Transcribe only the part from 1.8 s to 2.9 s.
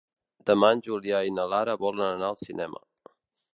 volen anar al cinema.